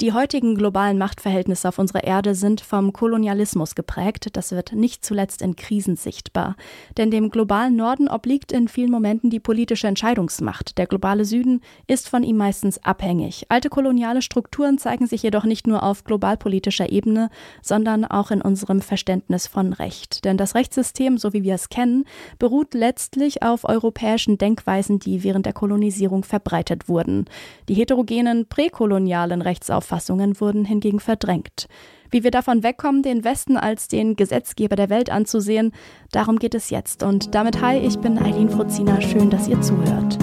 [0.00, 4.28] Die heutigen globalen Machtverhältnisse auf unserer Erde sind vom Kolonialismus geprägt.
[4.32, 6.56] Das wird nicht zuletzt in Krisen sichtbar.
[6.96, 10.78] Denn dem globalen Norden obliegt in vielen Momenten die politische Entscheidungsmacht.
[10.78, 13.44] Der globale Süden ist von ihm meistens abhängig.
[13.50, 17.28] Alte koloniale Strukturen zeigen sich jedoch nicht nur auf globalpolitischer Ebene,
[17.60, 20.24] sondern auch in unserem Verständnis von Recht.
[20.24, 22.06] Denn das Rechtssystem, so wie wir es kennen,
[22.38, 27.26] beruht letztlich auf europäischen Denkweisen, die während der Kolonisierung verbreitet wurden.
[27.68, 31.66] Die heterogenen präkolonialen Rechtsauffassungen Auffassungen wurden hingegen verdrängt.
[32.12, 35.72] Wie wir davon wegkommen, den Westen als den Gesetzgeber der Welt anzusehen,
[36.12, 37.02] darum geht es jetzt.
[37.02, 39.00] Und damit hi, ich bin Eileen Fruzina.
[39.00, 40.16] Schön, dass ihr zuhört.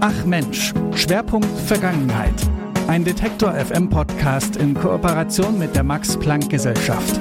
[0.00, 2.34] Ach Mensch, Schwerpunkt Vergangenheit.
[2.88, 7.20] Ein Detektor FM Podcast in Kooperation mit der Max Planck Gesellschaft.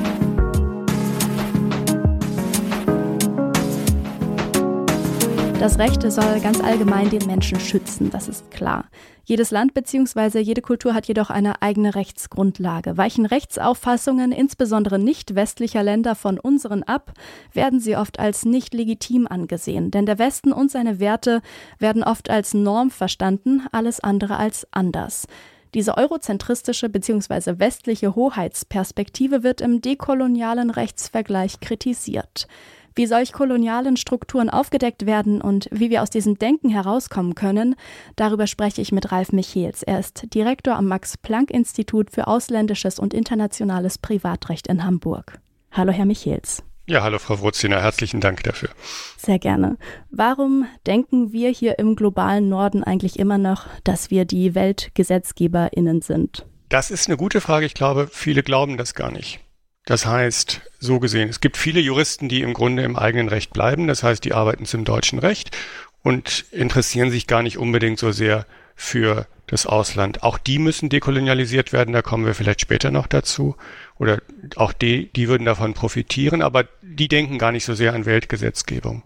[5.61, 8.85] Das Recht soll ganz allgemein den Menschen schützen, das ist klar.
[9.25, 10.39] Jedes Land bzw.
[10.39, 12.97] jede Kultur hat jedoch eine eigene Rechtsgrundlage.
[12.97, 17.13] Weichen Rechtsauffassungen, insbesondere nicht westlicher Länder, von unseren ab,
[17.53, 19.91] werden sie oft als nicht legitim angesehen.
[19.91, 21.43] Denn der Westen und seine Werte
[21.77, 25.27] werden oft als Norm verstanden, alles andere als anders.
[25.75, 27.59] Diese eurozentristische bzw.
[27.59, 32.47] westliche Hoheitsperspektive wird im dekolonialen Rechtsvergleich kritisiert
[32.95, 37.75] wie solch kolonialen Strukturen aufgedeckt werden und wie wir aus diesem Denken herauskommen können,
[38.15, 39.83] darüber spreche ich mit Ralf Michels.
[39.83, 45.39] Er ist Direktor am Max-Planck-Institut für ausländisches und internationales Privatrecht in Hamburg.
[45.71, 46.63] Hallo, Herr Michels.
[46.87, 48.69] Ja, hallo Frau Wurziner, herzlichen Dank dafür.
[49.17, 49.77] Sehr gerne.
[50.09, 56.45] Warum denken wir hier im globalen Norden eigentlich immer noch, dass wir die Weltgesetzgeberinnen sind?
[56.67, 57.65] Das ist eine gute Frage.
[57.65, 59.39] Ich glaube, viele glauben das gar nicht.
[59.85, 63.87] Das heißt, so gesehen, es gibt viele Juristen, die im Grunde im eigenen Recht bleiben.
[63.87, 65.55] Das heißt, die arbeiten zum deutschen Recht
[66.03, 68.45] und interessieren sich gar nicht unbedingt so sehr
[68.75, 70.23] für das Ausland.
[70.23, 73.55] Auch die müssen dekolonialisiert werden, da kommen wir vielleicht später noch dazu.
[73.97, 74.21] Oder
[74.55, 79.03] auch die, die würden davon profitieren, aber die denken gar nicht so sehr an Weltgesetzgebung.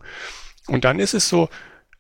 [0.67, 1.49] Und dann ist es so,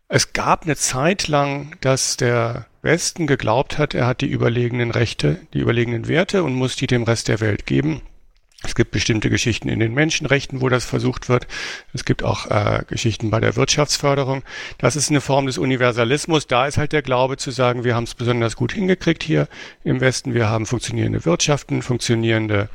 [0.07, 5.41] es gab eine Zeit lang, dass der Westen geglaubt hat, er hat die überlegenen Rechte,
[5.53, 8.01] die überlegenen Werte und muss die dem Rest der Welt geben.
[8.65, 11.47] Es gibt bestimmte Geschichten in den Menschenrechten, wo das versucht wird.
[11.93, 14.43] Es gibt auch äh, Geschichten bei der Wirtschaftsförderung.
[14.77, 16.47] Das ist eine Form des Universalismus.
[16.47, 19.47] Da ist halt der Glaube zu sagen, wir haben es besonders gut hingekriegt hier
[19.83, 20.33] im Westen.
[20.33, 22.69] Wir haben funktionierende Wirtschaften, funktionierende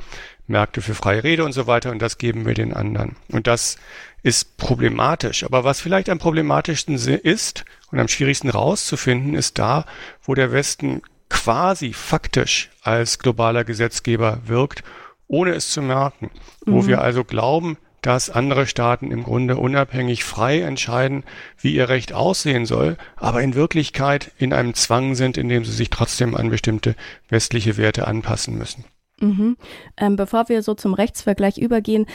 [0.47, 1.91] Märkte für freie Rede und so weiter.
[1.91, 3.15] Und das geben wir den anderen.
[3.29, 3.77] Und das
[4.23, 5.43] ist problematisch.
[5.43, 9.85] Aber was vielleicht am problematischsten ist und am schwierigsten rauszufinden, ist da,
[10.23, 14.83] wo der Westen quasi faktisch als globaler Gesetzgeber wirkt
[15.31, 16.29] ohne es zu merken.
[16.65, 16.73] Mhm.
[16.73, 21.23] Wo wir also glauben, dass andere Staaten im Grunde unabhängig frei entscheiden,
[21.59, 25.71] wie ihr Recht aussehen soll, aber in Wirklichkeit in einem Zwang sind, in dem sie
[25.71, 26.95] sich trotzdem an bestimmte
[27.29, 28.85] westliche Werte anpassen müssen.
[29.19, 29.57] Mhm.
[29.97, 32.07] Ähm, bevor wir so zum Rechtsvergleich übergehen,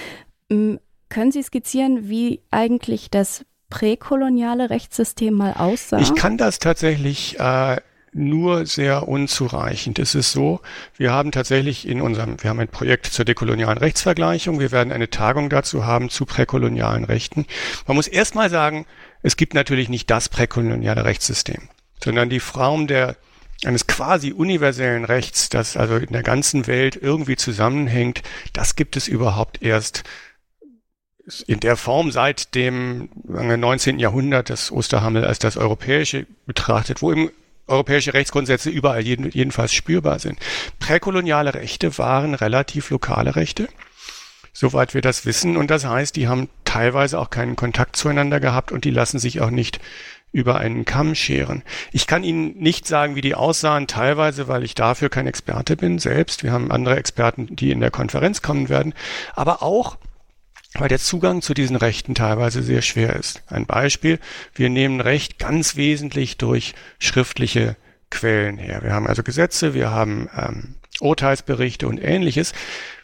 [0.48, 5.98] können Sie skizzieren, wie eigentlich das präkoloniale Rechtssystem mal aussah?
[5.98, 7.76] Ich kann das tatsächlich äh,
[8.16, 9.98] nur sehr unzureichend.
[9.98, 10.60] Es ist so,
[10.96, 14.58] wir haben tatsächlich in unserem, wir haben ein Projekt zur dekolonialen Rechtsvergleichung.
[14.58, 17.46] Wir werden eine Tagung dazu haben zu präkolonialen Rechten.
[17.86, 18.86] Man muss erstmal sagen,
[19.22, 21.68] es gibt natürlich nicht das präkoloniale Rechtssystem,
[22.02, 23.16] sondern die Form der
[23.64, 28.22] eines quasi universellen Rechts, das also in der ganzen Welt irgendwie zusammenhängt,
[28.52, 30.04] das gibt es überhaupt erst
[31.46, 33.98] in der Form seit dem 19.
[33.98, 37.30] Jahrhundert das Osterhammel als das europäische betrachtet, wo im
[37.66, 40.38] europäische Rechtsgrundsätze überall jeden, jedenfalls spürbar sind.
[40.78, 43.68] Präkoloniale Rechte waren relativ lokale Rechte,
[44.52, 45.56] soweit wir das wissen.
[45.56, 49.40] Und das heißt, die haben teilweise auch keinen Kontakt zueinander gehabt und die lassen sich
[49.40, 49.80] auch nicht
[50.32, 51.62] über einen Kamm scheren.
[51.92, 55.98] Ich kann Ihnen nicht sagen, wie die aussahen, teilweise, weil ich dafür kein Experte bin
[55.98, 56.42] selbst.
[56.42, 58.92] Wir haben andere Experten, die in der Konferenz kommen werden.
[59.34, 59.96] Aber auch,
[60.78, 63.42] weil der Zugang zu diesen Rechten teilweise sehr schwer ist.
[63.46, 64.18] Ein Beispiel,
[64.54, 67.76] wir nehmen Recht ganz wesentlich durch schriftliche
[68.10, 68.82] Quellen her.
[68.82, 72.52] Wir haben also Gesetze, wir haben ähm, Urteilsberichte und ähnliches.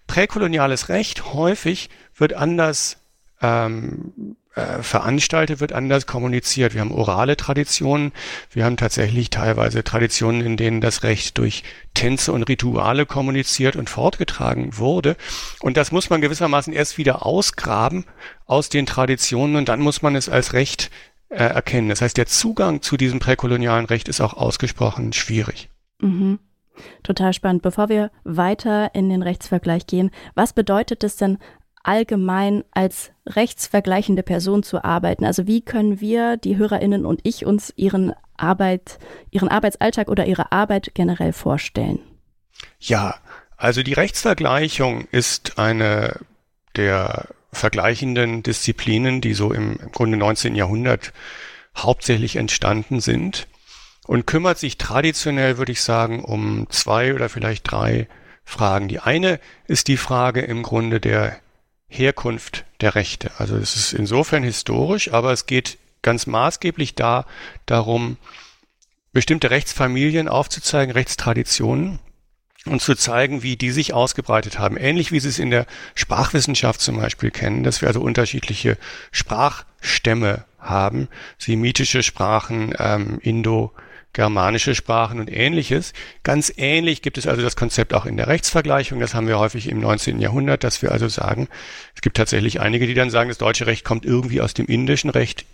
[0.06, 2.98] Präkoloniales Recht häufig wird anders
[3.40, 6.74] ähm, äh, veranstaltet wird, anders kommuniziert.
[6.74, 8.12] Wir haben orale Traditionen,
[8.50, 11.64] wir haben tatsächlich teilweise Traditionen, in denen das Recht durch
[11.94, 15.16] Tänze und Rituale kommuniziert und fortgetragen wurde.
[15.60, 18.04] Und das muss man gewissermaßen erst wieder ausgraben
[18.44, 20.90] aus den Traditionen und dann muss man es als Recht
[21.30, 21.88] äh, erkennen.
[21.88, 25.70] Das heißt, der Zugang zu diesem präkolonialen Recht ist auch ausgesprochen schwierig.
[26.00, 26.38] Mhm.
[27.02, 27.62] Total spannend.
[27.62, 31.38] Bevor wir weiter in den Rechtsvergleich gehen, was bedeutet es denn
[31.82, 35.24] allgemein als rechtsvergleichende Person zu arbeiten?
[35.24, 38.98] Also wie können wir, die Hörerinnen und ich, uns ihren Arbeit,
[39.30, 42.00] ihren Arbeitsalltag oder ihre Arbeit generell vorstellen?
[42.78, 43.16] Ja,
[43.56, 46.20] also die Rechtsvergleichung ist eine
[46.76, 50.54] der vergleichenden Disziplinen, die so im, im Grunde 19.
[50.54, 51.12] Jahrhundert
[51.76, 53.46] hauptsächlich entstanden sind
[54.06, 58.08] und kümmert sich traditionell, würde ich sagen, um zwei oder vielleicht drei
[58.44, 58.88] Fragen.
[58.88, 61.38] Die eine ist die Frage im Grunde der
[61.92, 63.30] Herkunft der Rechte.
[63.38, 67.26] Also es ist insofern historisch, aber es geht ganz maßgeblich da
[67.66, 68.16] darum,
[69.12, 71.98] bestimmte Rechtsfamilien aufzuzeigen, Rechtstraditionen
[72.64, 74.76] und zu zeigen, wie die sich ausgebreitet haben.
[74.76, 78.78] Ähnlich wie Sie es in der Sprachwissenschaft zum Beispiel kennen, dass wir also unterschiedliche
[79.10, 81.08] Sprachstämme haben,
[81.38, 83.72] semitische Sprachen, ähm, Indo,
[84.12, 85.92] germanische Sprachen und ähnliches.
[86.22, 89.00] Ganz ähnlich gibt es also das Konzept auch in der Rechtsvergleichung.
[89.00, 90.20] Das haben wir häufig im 19.
[90.20, 91.48] Jahrhundert, dass wir also sagen,
[91.94, 95.10] es gibt tatsächlich einige, die dann sagen, das deutsche Recht kommt irgendwie aus dem indischen
[95.10, 95.46] Recht,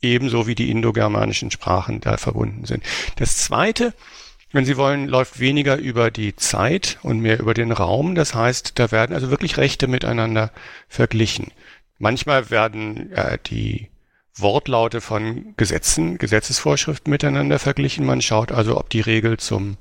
[0.00, 2.82] ebenso wie die indogermanischen Sprachen da verbunden sind.
[3.16, 3.92] Das zweite,
[4.52, 8.14] wenn Sie wollen, läuft weniger über die Zeit und mehr über den Raum.
[8.14, 10.52] Das heißt, da werden also wirklich Rechte miteinander
[10.88, 11.52] verglichen.
[11.98, 13.88] Manchmal werden äh, die
[14.38, 18.04] Wortlaute von Gesetzen, Gesetzesvorschriften miteinander verglichen.
[18.04, 19.76] Man schaut also, ob die Regel zum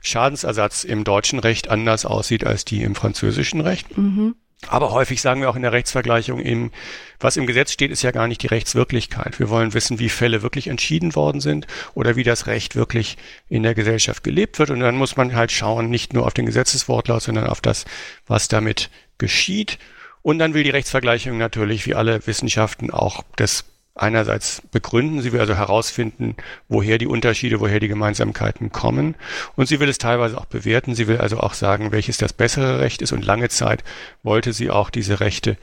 [0.00, 3.96] Schadensersatz im deutschen Recht anders aussieht als die im französischen Recht.
[3.96, 4.34] Mhm.
[4.68, 6.70] Aber häufig sagen wir auch in der Rechtsvergleichung eben,
[7.18, 9.38] was im Gesetz steht, ist ja gar nicht die Rechtswirklichkeit.
[9.38, 13.16] Wir wollen wissen, wie Fälle wirklich entschieden worden sind oder wie das Recht wirklich
[13.48, 14.70] in der Gesellschaft gelebt wird.
[14.70, 17.86] Und dann muss man halt schauen, nicht nur auf den Gesetzeswortlaut, sondern auf das,
[18.26, 19.78] was damit geschieht.
[20.22, 23.64] Und dann will die Rechtsvergleichung natürlich, wie alle Wissenschaften, auch das
[24.00, 26.36] einerseits begründen, sie will also herausfinden,
[26.68, 29.14] woher die Unterschiede, woher die Gemeinsamkeiten kommen
[29.56, 32.80] und sie will es teilweise auch bewerten, sie will also auch sagen, welches das bessere
[32.80, 33.84] Recht ist und lange Zeit
[34.22, 35.56] wollte sie auch diese Rechte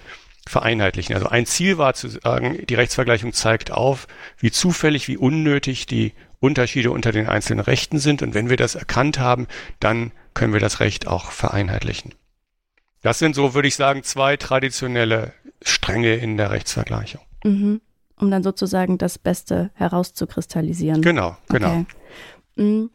[0.47, 1.15] vereinheitlichen.
[1.15, 4.07] Also ein Ziel war zu sagen, die Rechtsvergleichung zeigt auf,
[4.37, 8.75] wie zufällig, wie unnötig die Unterschiede unter den einzelnen Rechten sind und wenn wir das
[8.75, 9.47] erkannt haben,
[9.79, 12.13] dann können wir das Recht auch vereinheitlichen.
[13.01, 15.33] Das sind so, würde ich sagen, zwei traditionelle
[15.63, 17.21] Stränge in der Rechtsvergleichung.
[17.43, 17.81] Mhm
[18.19, 21.01] um dann sozusagen das Beste herauszukristallisieren.
[21.01, 21.85] Genau, genau.
[22.55, 22.63] Okay.
[22.63, 22.89] Mm.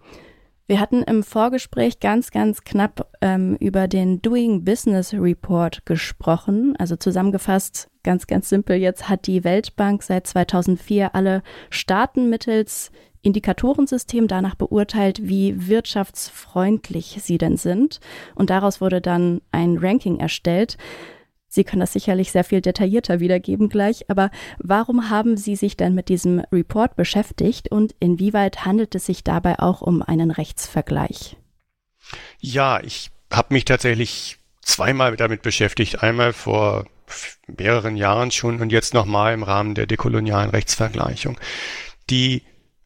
[0.69, 6.75] Wir hatten im Vorgespräch ganz, ganz knapp ähm, über den Doing Business Report gesprochen.
[6.79, 12.91] Also zusammengefasst, ganz, ganz simpel, jetzt hat die Weltbank seit 2004 alle Staaten mittels
[13.23, 18.01] Indikatorensystem danach beurteilt, wie wirtschaftsfreundlich sie denn sind.
[18.35, 20.77] Und daraus wurde dann ein Ranking erstellt.
[21.55, 25.95] Sie können das sicherlich sehr viel detaillierter wiedergeben gleich, aber warum haben Sie sich denn
[25.95, 31.37] mit diesem Report beschäftigt und inwieweit handelt es sich dabei auch um einen Rechtsvergleich?
[32.41, 36.03] Ja, ich habe mich tatsächlich zweimal damit beschäftigt.
[36.03, 36.87] Einmal vor
[37.47, 41.39] mehreren Jahren schon und jetzt nochmal im Rahmen der dekolonialen Rechtsvergleichung.
[42.09, 42.45] Die,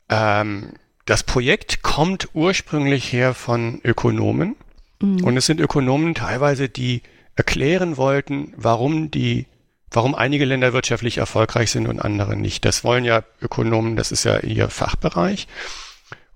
[0.09, 0.73] ähm,
[1.05, 4.57] das Projekt kommt ursprünglich her von Ökonomen.
[5.01, 5.23] Mhm.
[5.23, 7.03] Und es sind Ökonomen teilweise, die
[7.37, 9.47] erklären wollten, warum die
[9.91, 12.65] warum einige Länder wirtschaftlich erfolgreich sind und andere nicht.
[12.65, 15.47] Das wollen ja Ökonomen, das ist ja ihr Fachbereich.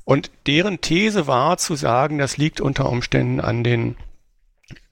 [0.05, 3.97] Und deren These war zu sagen, das liegt unter Umständen an den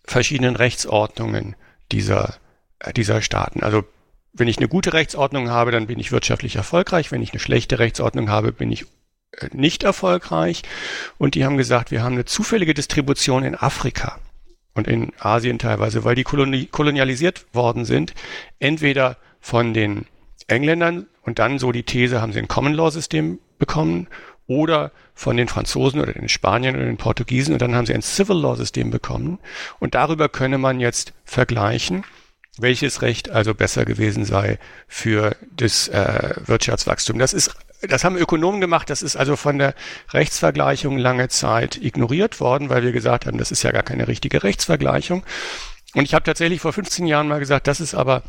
[0.04, 1.56] verschiedenen Rechtsordnungen
[1.92, 2.36] dieser,
[2.78, 3.62] äh, dieser Staaten.
[3.62, 3.84] Also
[4.32, 7.10] wenn ich eine gute Rechtsordnung habe, dann bin ich wirtschaftlich erfolgreich.
[7.10, 8.84] Wenn ich eine schlechte Rechtsordnung habe, bin ich
[9.32, 10.62] äh, nicht erfolgreich.
[11.16, 14.18] Und die haben gesagt, wir haben eine zufällige Distribution in Afrika
[14.78, 18.14] und in Asien teilweise, weil die koloni kolonialisiert worden sind,
[18.60, 20.06] entweder von den
[20.46, 24.06] Engländern und dann so die These, haben sie ein Common Law System bekommen
[24.46, 28.02] oder von den Franzosen oder den Spaniern oder den Portugiesen und dann haben sie ein
[28.02, 29.38] Civil Law System bekommen.
[29.80, 32.04] Und darüber könne man jetzt vergleichen,
[32.60, 37.18] welches Recht also besser gewesen sei für das äh, Wirtschaftswachstum.
[37.18, 39.74] Das ist das haben Ökonomen gemacht, das ist also von der
[40.12, 44.42] Rechtsvergleichung lange Zeit ignoriert worden, weil wir gesagt haben, das ist ja gar keine richtige
[44.42, 45.22] Rechtsvergleichung.
[45.94, 48.22] Und ich habe tatsächlich vor 15 Jahren mal gesagt, das ist aber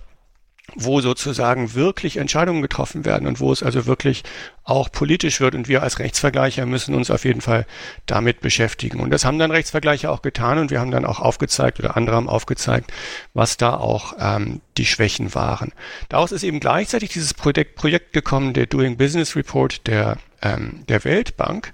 [0.75, 4.23] wo sozusagen wirklich Entscheidungen getroffen werden und wo es also wirklich
[4.63, 5.55] auch politisch wird.
[5.55, 7.65] Und wir als Rechtsvergleicher müssen uns auf jeden Fall
[8.05, 8.99] damit beschäftigen.
[8.99, 12.15] Und das haben dann Rechtsvergleicher auch getan und wir haben dann auch aufgezeigt oder andere
[12.15, 12.91] haben aufgezeigt,
[13.33, 15.71] was da auch ähm, die Schwächen waren.
[16.09, 21.03] Daraus ist eben gleichzeitig dieses Projekt, Projekt gekommen, der Doing Business Report der, ähm, der
[21.03, 21.71] Weltbank,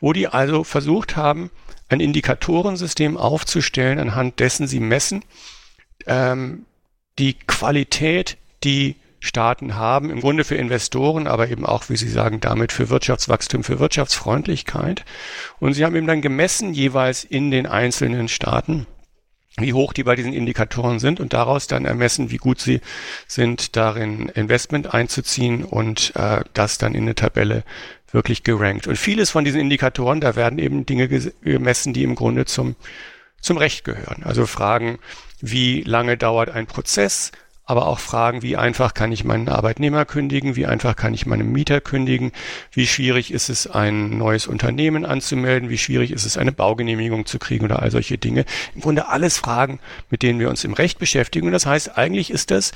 [0.00, 1.50] wo die also versucht haben,
[1.88, 5.22] ein Indikatorensystem aufzustellen, anhand dessen sie messen,
[6.06, 6.64] ähm,
[7.18, 12.40] die Qualität, die Staaten haben, im Grunde für Investoren, aber eben auch, wie Sie sagen,
[12.40, 15.04] damit für Wirtschaftswachstum, für Wirtschaftsfreundlichkeit.
[15.58, 18.86] Und Sie haben eben dann gemessen jeweils in den einzelnen Staaten,
[19.58, 22.80] wie hoch die bei diesen Indikatoren sind und daraus dann ermessen, wie gut sie
[23.26, 27.64] sind, darin Investment einzuziehen und äh, das dann in eine Tabelle
[28.12, 28.86] wirklich gerankt.
[28.86, 32.76] Und vieles von diesen Indikatoren, da werden eben Dinge gemessen, die im Grunde zum,
[33.40, 34.22] zum Recht gehören.
[34.24, 34.98] Also Fragen,
[35.40, 37.32] wie lange dauert ein Prozess,
[37.66, 41.50] aber auch Fragen, wie einfach kann ich meinen Arbeitnehmer kündigen, wie einfach kann ich meinen
[41.50, 42.30] Mieter kündigen,
[42.70, 47.40] wie schwierig ist es, ein neues Unternehmen anzumelden, wie schwierig ist es, eine Baugenehmigung zu
[47.40, 48.44] kriegen oder all solche Dinge.
[48.76, 51.46] Im Grunde alles Fragen, mit denen wir uns im Recht beschäftigen.
[51.46, 52.72] Und das heißt, eigentlich ist das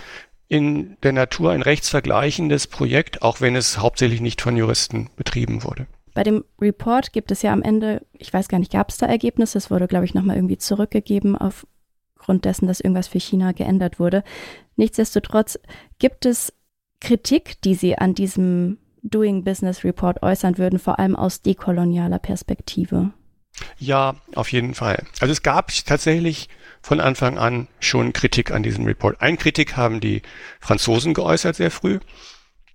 [0.49, 5.87] in der Natur ein rechtsvergleichendes Projekt, auch wenn es hauptsächlich nicht von Juristen betrieben wurde.
[6.13, 9.07] Bei dem Report gibt es ja am Ende, ich weiß gar nicht, gab es da
[9.07, 9.59] Ergebnisse?
[9.59, 11.37] Es wurde, glaube ich, nochmal irgendwie zurückgegeben
[12.21, 14.23] aufgrund dessen, dass irgendwas für China geändert wurde.
[14.77, 15.59] Nichtsdestotrotz
[15.99, 16.53] gibt es
[17.01, 23.13] Kritik, die Sie an diesem Doing Business Report äußern würden, vor allem aus dekolonialer Perspektive.
[23.79, 25.05] Ja, auf jeden Fall.
[25.21, 26.49] Also es gab tatsächlich
[26.83, 29.21] von Anfang an schon Kritik an diesem Report.
[29.21, 30.23] Ein Kritik haben die
[30.61, 31.99] Franzosen geäußert sehr früh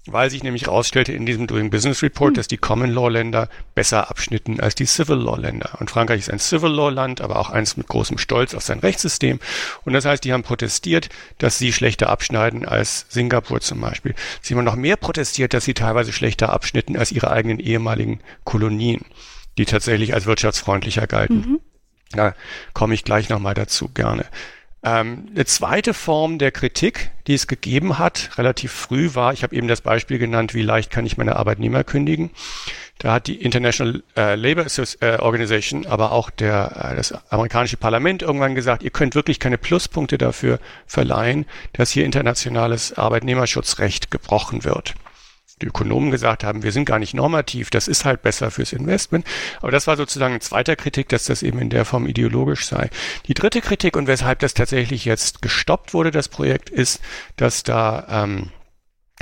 [0.07, 2.33] weil sich nämlich herausstellte in diesem Doing Business Report, hm.
[2.35, 5.77] dass die Common Law Länder besser abschnitten als die Civil Law Länder.
[5.79, 8.79] Und Frankreich ist ein Civil Law Land, aber auch eins mit großem Stolz auf sein
[8.79, 9.39] Rechtssystem.
[9.83, 11.09] Und das heißt, die haben protestiert,
[11.39, 14.13] dass sie schlechter abschneiden als Singapur zum Beispiel.
[14.41, 19.05] Sie haben noch mehr protestiert, dass sie teilweise schlechter abschnitten als ihre eigenen ehemaligen Kolonien,
[19.57, 21.38] die tatsächlich als wirtschaftsfreundlicher galten.
[21.38, 21.59] Mhm.
[22.12, 22.35] Da
[22.74, 24.25] komme ich gleich nochmal dazu gerne.
[24.85, 29.55] Ähm, eine zweite Form der Kritik, die es gegeben hat, relativ früh war, ich habe
[29.55, 32.29] eben das Beispiel genannt, wie leicht kann ich meine Arbeitnehmer kündigen.
[32.99, 34.67] Da hat die International äh, Labour
[35.01, 39.57] äh, Organization, aber auch der, äh, das amerikanische Parlament irgendwann gesagt, ihr könnt wirklich keine
[39.57, 44.93] Pluspunkte dafür verleihen, dass hier internationales Arbeitnehmerschutzrecht gebrochen wird
[45.61, 49.25] die Ökonomen gesagt haben, wir sind gar nicht normativ, das ist halt besser fürs Investment.
[49.61, 52.89] Aber das war sozusagen ein zweiter Kritik, dass das eben in der Form ideologisch sei.
[53.27, 57.01] Die dritte Kritik und weshalb das tatsächlich jetzt gestoppt wurde, das Projekt, ist,
[57.37, 58.51] dass da ähm,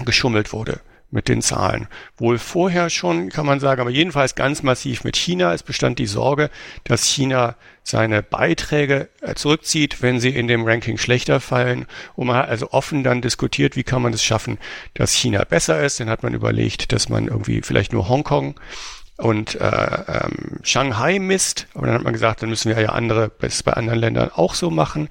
[0.06, 0.82] geschummelt wurde
[1.13, 1.88] mit den Zahlen.
[2.17, 5.53] Wohl vorher schon, kann man sagen, aber jedenfalls ganz massiv mit China.
[5.53, 6.50] Es bestand die Sorge,
[6.84, 11.86] dass China seine Beiträge äh, zurückzieht, wenn sie in dem Ranking schlechter fallen.
[12.15, 14.58] Und man hat also offen dann diskutiert, wie kann man es schaffen,
[14.96, 16.00] dass China besser ist.
[16.00, 18.60] Dann hat man überlegt, dass man irgendwie vielleicht nur Hongkong
[19.17, 21.67] und äh, ähm, Shanghai misst.
[21.75, 24.55] Aber dann hat man gesagt, dann müssen wir ja andere, das bei anderen Ländern auch
[24.55, 25.10] so machen.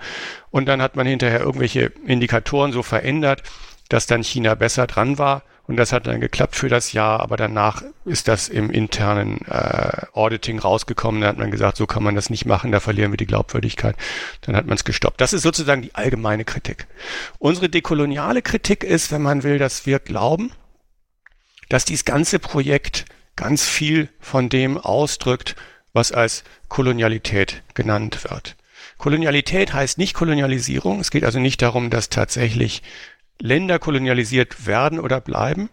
[0.51, 3.45] Und dann hat man hinterher irgendwelche Indikatoren so verändert,
[3.89, 5.45] dass dann China besser dran war.
[5.73, 10.03] Und das hat dann geklappt für das Jahr, aber danach ist das im internen äh,
[10.13, 11.23] Auditing rausgekommen.
[11.23, 13.97] Da hat man gesagt, so kann man das nicht machen, da verlieren wir die Glaubwürdigkeit.
[14.43, 15.19] Dann hat man es gestoppt.
[15.19, 16.89] Das ist sozusagen die allgemeine Kritik.
[17.39, 20.53] Unsere dekoloniale Kritik ist, wenn man will, dass wir glauben,
[21.71, 25.57] dass dieses ganze Projekt ganz viel von dem ausdrückt,
[25.95, 28.57] was als Kolonialität genannt wird.
[28.99, 31.01] Kolonialität heißt nicht Kolonialisierung.
[31.01, 32.83] Es geht also nicht darum, dass tatsächlich
[33.41, 35.69] Länder kolonialisiert werden oder bleiben.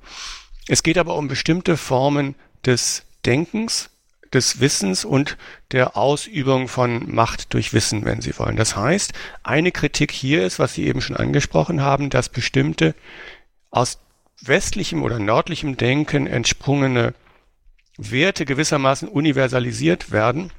[0.68, 2.36] Es geht aber um bestimmte Formen
[2.66, 3.90] des Denkens,
[4.34, 5.38] des Wissens und
[5.72, 8.56] der Ausübung von Macht durch Wissen, wenn Sie wollen.
[8.56, 9.14] Das heißt,
[9.44, 12.96] eine Kritik hier ist, was Sie eben schon angesprochen haben, dass bestimmte
[13.72, 14.00] aus
[14.42, 17.14] westlichem oder nördlichem Denken entsprungene
[17.98, 20.52] Werte gewissermaßen universalisiert werden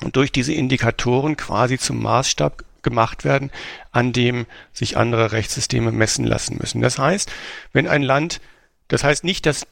[0.00, 3.50] und durch diese Indikatoren quasi zum Maßstab gemacht werden,
[3.92, 6.80] an dem sich andere Rechtssysteme messen lassen müssen.
[6.80, 7.30] Das heißt,
[7.72, 8.40] wenn ein Land,
[8.88, 9.66] das heißt nicht, dass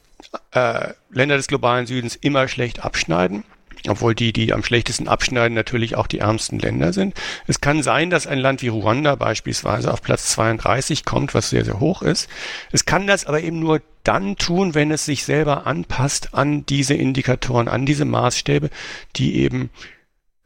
[0.52, 3.44] äh, Länder des globalen Südens immer schlecht abschneiden,
[3.88, 7.14] obwohl die, die am schlechtesten abschneiden, natürlich auch die ärmsten Länder sind.
[7.46, 11.64] Es kann sein, dass ein Land wie Ruanda beispielsweise auf Platz 32 kommt, was sehr,
[11.64, 12.28] sehr hoch ist.
[12.72, 16.94] Es kann das aber eben nur dann tun, wenn es sich selber anpasst an diese
[16.94, 18.70] Indikatoren, an diese Maßstäbe,
[19.16, 19.70] die eben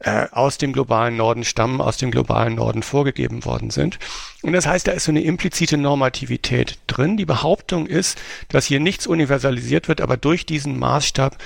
[0.03, 3.99] äh, aus dem globalen Norden stammen, aus dem globalen Norden vorgegeben worden sind.
[4.41, 7.17] Und das heißt, da ist so eine implizite Normativität drin.
[7.17, 11.37] Die Behauptung ist, dass hier nichts universalisiert wird, aber durch diesen Maßstab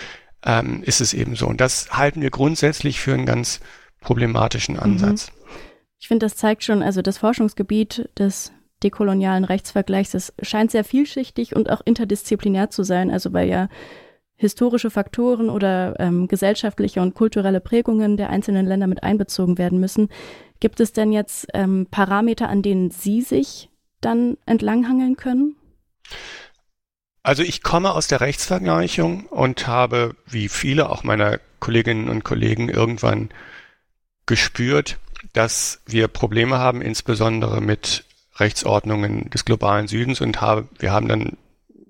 [0.46, 1.48] ähm, ist es eben so.
[1.48, 3.60] Und das halten wir grundsätzlich für einen ganz
[4.00, 5.32] problematischen Ansatz.
[5.32, 5.46] Mhm.
[6.00, 8.52] Ich finde, das zeigt schon, also das Forschungsgebiet des
[8.84, 13.70] dekolonialen Rechtsvergleichs, das scheint sehr vielschichtig und auch interdisziplinär zu sein, also weil ja
[14.38, 20.10] historische Faktoren oder ähm, gesellschaftliche und kulturelle Prägungen der einzelnen Länder mit einbezogen werden müssen.
[20.60, 23.70] Gibt es denn jetzt ähm, Parameter, an denen Sie sich
[24.02, 25.56] dann entlanghangeln können?
[27.24, 32.70] Also ich komme aus der Rechtsvergleichung und habe, wie viele auch meiner Kolleginnen und Kollegen,
[32.70, 33.30] irgendwann
[34.28, 35.00] gespürt,
[35.34, 41.38] dass wir Probleme haben, insbesondere mit Rechtsordnungen des globalen Südens und habe, wir haben dann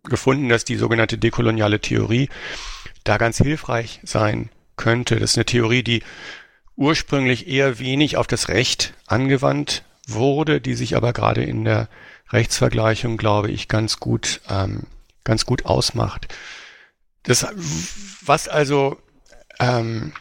[0.10, 2.30] gefunden, dass die sogenannte dekoloniale Theorie
[3.04, 5.20] da ganz hilfreich sein könnte.
[5.20, 6.04] Das ist eine Theorie, die
[6.76, 11.90] ursprünglich eher wenig auf das Recht angewandt wurde, die sich aber gerade in der
[12.32, 14.84] Rechtsvergleichung, glaube ich, ganz gut, ähm,
[15.24, 16.34] ganz gut ausmacht.
[17.24, 17.48] Das,
[18.26, 18.98] was also
[19.60, 20.14] ähm,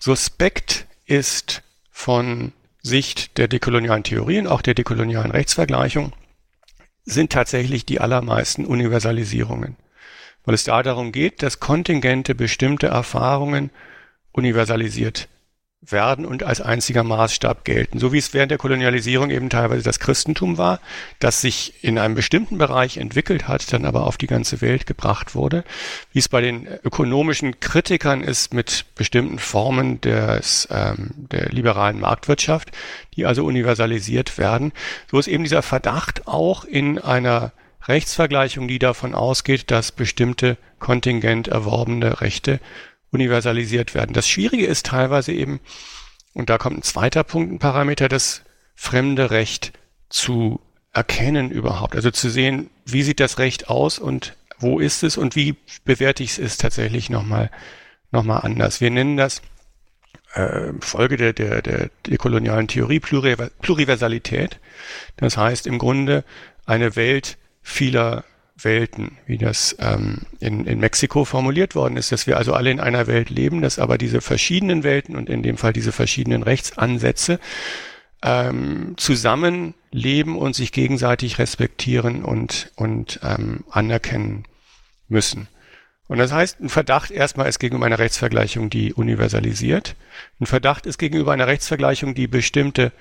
[0.00, 2.52] suspekt ist von
[2.82, 6.12] Sicht der dekolonialen Theorien, auch der dekolonialen Rechtsvergleichung,
[7.10, 9.76] sind tatsächlich die allermeisten Universalisierungen.
[10.44, 13.70] Weil es da darum geht, dass Kontingente bestimmte Erfahrungen
[14.32, 15.28] universalisiert
[15.80, 17.98] werden und als einziger Maßstab gelten.
[17.98, 20.80] So wie es während der Kolonialisierung eben teilweise das Christentum war,
[21.20, 25.36] das sich in einem bestimmten Bereich entwickelt hat, dann aber auf die ganze Welt gebracht
[25.36, 25.64] wurde.
[26.12, 32.72] Wie es bei den ökonomischen Kritikern ist mit bestimmten Formen des, ähm, der liberalen Marktwirtschaft,
[33.14, 34.72] die also universalisiert werden.
[35.10, 37.52] So ist eben dieser Verdacht auch in einer
[37.86, 42.60] Rechtsvergleichung, die davon ausgeht, dass bestimmte kontingent erworbene Rechte
[43.10, 44.12] universalisiert werden.
[44.12, 45.60] Das Schwierige ist teilweise eben,
[46.34, 48.42] und da kommt ein zweiter Punkt, ein Parameter, das
[48.74, 49.72] fremde Recht
[50.08, 50.60] zu
[50.92, 51.94] erkennen überhaupt.
[51.94, 56.22] Also zu sehen, wie sieht das Recht aus und wo ist es und wie bewerte
[56.22, 57.50] ich es tatsächlich nochmal
[58.10, 58.80] noch mal anders.
[58.80, 59.42] Wir nennen das
[60.34, 64.58] äh, Folge der, der, der, der kolonialen Theorie Pluriversalität.
[65.16, 66.24] Das heißt im Grunde
[66.64, 68.24] eine Welt vieler
[68.60, 72.80] Welten, wie das ähm, in, in Mexiko formuliert worden ist, dass wir also alle in
[72.80, 77.38] einer Welt leben, dass aber diese verschiedenen Welten und in dem Fall diese verschiedenen Rechtsansätze
[78.22, 84.44] ähm, zusammen leben und sich gegenseitig respektieren und, und ähm, anerkennen
[85.08, 85.48] müssen.
[86.08, 89.94] Und das heißt, ein Verdacht erstmal ist gegenüber einer Rechtsvergleichung, die universalisiert.
[90.40, 92.92] Ein Verdacht ist gegenüber einer Rechtsvergleichung, die bestimmte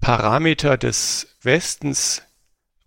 [0.00, 2.22] Parameter des Westens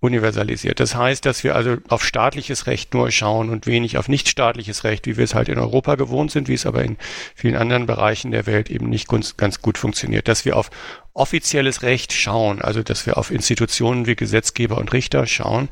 [0.06, 0.80] universalisiert.
[0.80, 5.06] Das heißt, dass wir also auf staatliches Recht nur schauen und wenig auf nichtstaatliches Recht,
[5.06, 6.98] wie wir es halt in Europa gewohnt sind, wie es aber in
[7.36, 10.28] vielen anderen Bereichen der Welt eben nicht ganz gut funktioniert.
[10.28, 10.70] Dass wir auf
[11.14, 15.70] offizielles Recht schauen, also dass wir auf Institutionen wie Gesetzgeber und Richter schauen,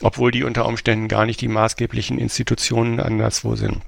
[0.00, 3.82] obwohl die unter Umständen gar nicht die maßgeblichen Institutionen anderswo sind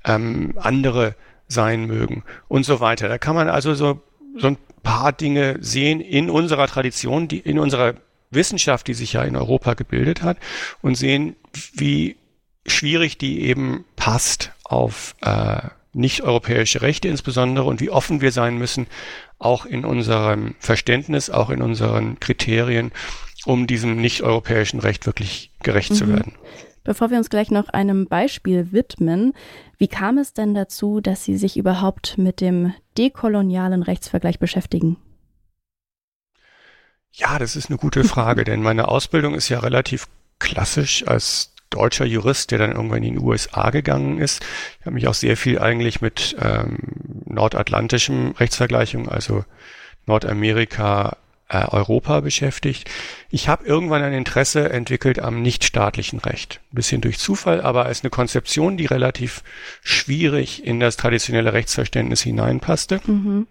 [0.04, 1.14] ähm, andere
[1.46, 3.08] sein mögen und so weiter.
[3.08, 4.02] Da kann man also so,
[4.36, 7.94] so ein paar Dinge sehen in unserer Tradition, die in unserer
[8.30, 10.38] Wissenschaft, die sich ja in Europa gebildet hat
[10.82, 11.36] und sehen,
[11.74, 12.16] wie
[12.66, 15.60] schwierig die eben passt auf äh,
[15.94, 18.86] nicht-europäische Rechte insbesondere und wie offen wir sein müssen,
[19.38, 22.92] auch in unserem Verständnis, auch in unseren Kriterien,
[23.46, 25.94] um diesem nicht-europäischen Recht wirklich gerecht mhm.
[25.94, 26.34] zu werden.
[26.88, 29.34] Bevor wir uns gleich noch einem Beispiel widmen,
[29.76, 34.96] wie kam es denn dazu, dass Sie sich überhaupt mit dem dekolonialen Rechtsvergleich beschäftigen?
[37.12, 42.06] Ja, das ist eine gute Frage, denn meine Ausbildung ist ja relativ klassisch als deutscher
[42.06, 44.42] Jurist, der dann irgendwann in die USA gegangen ist.
[44.80, 46.78] Ich habe mich auch sehr viel eigentlich mit ähm,
[47.26, 49.44] nordatlantischem Rechtsvergleichung, also
[50.06, 51.18] Nordamerika,
[51.48, 52.90] äh, Europa beschäftigt.
[53.30, 56.60] Ich habe irgendwann ein Interesse entwickelt am nichtstaatlichen Recht.
[56.72, 59.42] Ein bisschen durch Zufall, aber als eine Konzeption, die relativ
[59.82, 63.00] schwierig in das traditionelle Rechtsverständnis hineinpasste.
[63.06, 63.46] Mhm.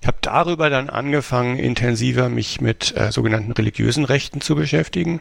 [0.00, 5.20] Ich habe darüber dann angefangen, intensiver mich mit äh, sogenannten religiösen Rechten zu beschäftigen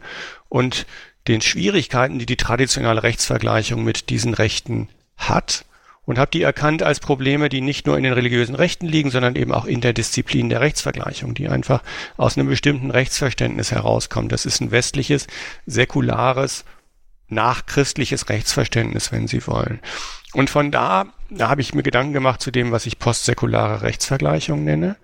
[0.50, 0.88] und
[1.28, 5.66] den Schwierigkeiten, die die traditionelle Rechtsvergleichung mit diesen Rechten hat
[6.06, 9.36] und habe die erkannt als Probleme, die nicht nur in den religiösen Rechten liegen, sondern
[9.36, 11.84] eben auch in der Disziplin der Rechtsvergleichung, die einfach
[12.18, 14.32] aus einem bestimmten Rechtsverständnis herauskommt.
[14.32, 15.28] Das ist ein westliches,
[15.66, 16.66] säkulares,
[17.30, 19.80] nachchristliches Rechtsverständnis, wenn Sie wollen.
[20.34, 24.64] Und von da, da habe ich mir Gedanken gemacht zu dem, was ich postsäkulare Rechtsvergleichung
[24.64, 24.96] nenne.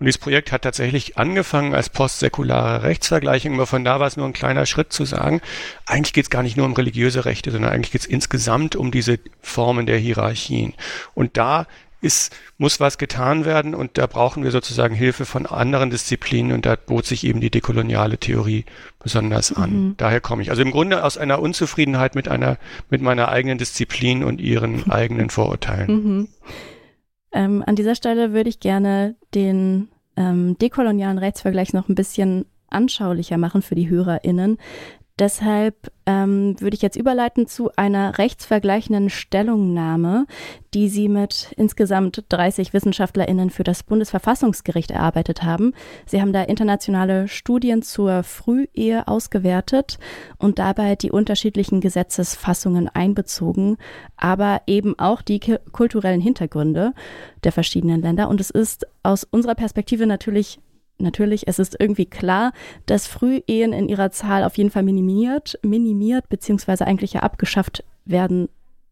[0.00, 4.26] Und dieses Projekt hat tatsächlich angefangen als postsäkulare Rechtsvergleichung, aber von da war es nur
[4.26, 5.40] ein kleiner Schritt zu sagen,
[5.86, 8.90] eigentlich geht es gar nicht nur um religiöse Rechte, sondern eigentlich geht es insgesamt um
[8.90, 10.74] diese Formen der Hierarchien.
[11.14, 11.66] Und da
[12.04, 16.66] ist, muss was getan werden und da brauchen wir sozusagen Hilfe von anderen Disziplinen und
[16.66, 18.64] da bot sich eben die dekoloniale Theorie
[19.02, 19.70] besonders an.
[19.70, 19.94] Mhm.
[19.96, 20.50] Daher komme ich.
[20.50, 22.58] Also im Grunde aus einer Unzufriedenheit mit einer,
[22.90, 25.88] mit meiner eigenen Disziplin und ihren eigenen Vorurteilen.
[25.90, 26.28] Mhm.
[27.34, 33.36] Ähm, an dieser Stelle würde ich gerne den ähm, dekolonialen Rechtsvergleich noch ein bisschen anschaulicher
[33.38, 34.56] machen für die HörerInnen.
[35.20, 40.26] Deshalb ähm, würde ich jetzt überleiten zu einer rechtsvergleichenden Stellungnahme,
[40.74, 45.72] die Sie mit insgesamt 30 WissenschaftlerInnen für das Bundesverfassungsgericht erarbeitet haben.
[46.04, 50.00] Sie haben da internationale Studien zur Frühehe ausgewertet
[50.38, 53.76] und dabei die unterschiedlichen Gesetzesfassungen einbezogen,
[54.16, 55.38] aber eben auch die
[55.70, 56.92] kulturellen Hintergründe
[57.44, 58.28] der verschiedenen Länder.
[58.28, 60.58] Und es ist aus unserer Perspektive natürlich
[60.98, 62.52] natürlich, es ist irgendwie klar,
[62.86, 68.48] dass Frühehen in ihrer Zahl auf jeden Fall minimiert, minimiert beziehungsweise eigentlich ja abgeschafft werden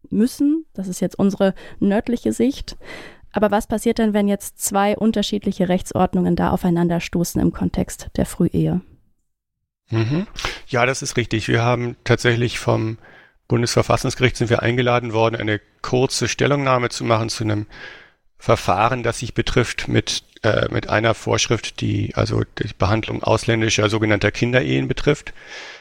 [0.09, 0.65] müssen.
[0.73, 2.77] Das ist jetzt unsere nördliche Sicht.
[3.31, 8.81] Aber was passiert denn, wenn jetzt zwei unterschiedliche Rechtsordnungen da aufeinanderstoßen im Kontext der Frühehe?
[9.89, 10.27] Mhm.
[10.67, 11.47] Ja, das ist richtig.
[11.47, 12.97] Wir haben tatsächlich vom
[13.47, 17.65] Bundesverfassungsgericht sind wir eingeladen worden, eine kurze Stellungnahme zu machen zu einem
[18.37, 24.31] Verfahren, das sich betrifft mit, äh, mit einer Vorschrift, die also die Behandlung ausländischer sogenannter
[24.31, 25.33] Kinderehen betrifft.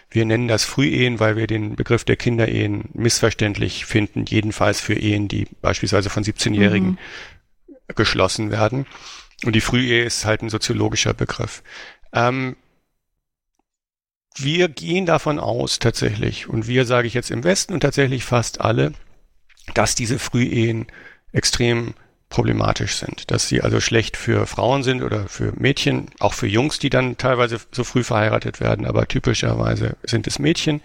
[0.08, 5.26] Wir nennen das Frühehen, weil wir den Begriff der Kinderehen missverständlich finden, jedenfalls für Ehen,
[5.26, 6.98] die beispielsweise von 17-Jährigen mhm.
[7.96, 8.86] geschlossen werden.
[9.44, 11.62] Und die Frühehe ist halt ein soziologischer Begriff.
[12.12, 12.56] Ähm,
[14.36, 18.60] wir gehen davon aus tatsächlich, und wir sage ich jetzt im Westen und tatsächlich fast
[18.60, 18.92] alle,
[19.74, 20.86] dass diese Frühehen
[21.32, 21.94] extrem
[22.32, 26.78] problematisch sind, dass sie also schlecht für Frauen sind oder für Mädchen, auch für Jungs,
[26.78, 30.80] die dann teilweise so früh verheiratet werden, aber typischerweise sind es Mädchen.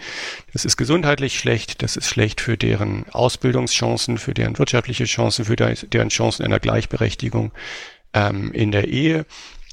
[0.51, 5.55] Das ist gesundheitlich schlecht, das ist schlecht für deren Ausbildungschancen, für deren wirtschaftliche Chancen, für
[5.55, 7.53] deren Chancen einer Gleichberechtigung
[8.13, 9.25] ähm, in der Ehe.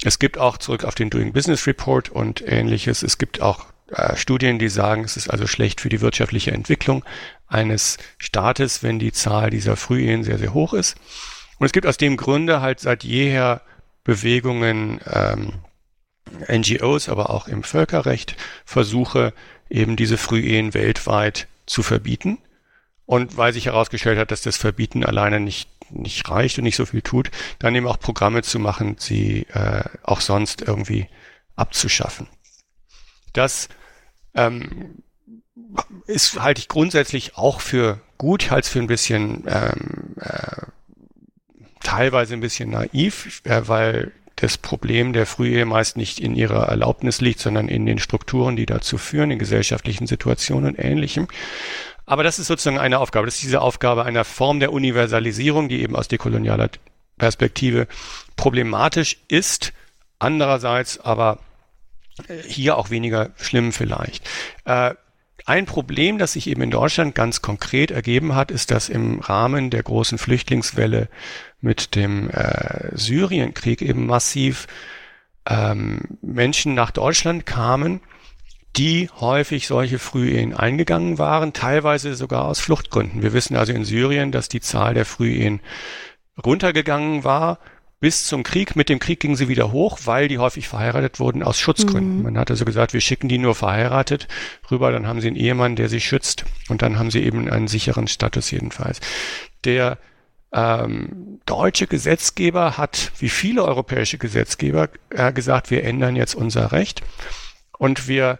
[0.04, 3.02] Es gibt auch zurück auf den Doing Business Report und ähnliches.
[3.02, 7.04] Es gibt auch äh, Studien, die sagen, es ist also schlecht für die wirtschaftliche Entwicklung
[7.48, 10.96] eines Staates, wenn die Zahl dieser Frühehen sehr, sehr hoch ist.
[11.58, 13.62] Und es gibt aus dem Grunde halt seit jeher
[14.02, 15.52] Bewegungen, ähm,
[16.48, 19.32] NGOs, aber auch im Völkerrecht Versuche,
[19.70, 22.38] eben diese Frühehen weltweit zu verbieten.
[23.06, 26.86] Und weil sich herausgestellt hat, dass das Verbieten alleine nicht nicht reicht und nicht so
[26.86, 31.08] viel tut, dann eben auch Programme zu machen, sie äh, auch sonst irgendwie
[31.56, 32.28] abzuschaffen.
[33.32, 33.68] Das
[34.34, 35.02] ähm,
[36.06, 40.62] ist halte ich grundsätzlich auch für gut, halte es für ein bisschen ähm, äh,
[41.84, 47.20] teilweise ein bisschen naiv, äh, weil das Problem der Frühehe meist nicht in ihrer Erlaubnis
[47.20, 51.28] liegt, sondern in den Strukturen, die dazu führen, in gesellschaftlichen Situationen und ähnlichem.
[52.04, 53.26] Aber das ist sozusagen eine Aufgabe.
[53.26, 56.68] Das ist diese Aufgabe einer Form der Universalisierung, die eben aus dekolonialer
[57.16, 57.86] Perspektive
[58.36, 59.72] problematisch ist.
[60.18, 61.38] Andererseits aber
[62.28, 64.28] äh, hier auch weniger schlimm vielleicht.
[64.64, 64.94] Äh,
[65.46, 69.68] ein Problem, das sich eben in Deutschland ganz konkret ergeben hat, ist, dass im Rahmen
[69.68, 71.08] der großen Flüchtlingswelle
[71.64, 74.66] mit dem äh, Syrienkrieg eben massiv
[75.48, 78.00] ähm, Menschen nach Deutschland kamen,
[78.76, 83.22] die häufig solche Frühehen eingegangen waren, teilweise sogar aus Fluchtgründen.
[83.22, 85.60] Wir wissen also in Syrien, dass die Zahl der Frühehen
[86.44, 87.58] runtergegangen war
[88.00, 88.76] bis zum Krieg.
[88.76, 92.18] Mit dem Krieg gingen sie wieder hoch, weil die häufig verheiratet wurden aus Schutzgründen.
[92.18, 92.22] Mhm.
[92.24, 94.28] Man hat also gesagt, wir schicken die nur verheiratet
[94.70, 97.68] rüber, dann haben sie einen Ehemann, der sie schützt und dann haben sie eben einen
[97.68, 99.00] sicheren Status jedenfalls.
[99.64, 99.98] Der
[100.54, 107.02] ähm, deutsche Gesetzgeber hat, wie viele europäische Gesetzgeber, äh, gesagt, wir ändern jetzt unser Recht
[107.76, 108.38] und wir